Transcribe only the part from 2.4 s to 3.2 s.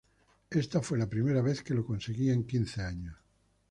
quince años.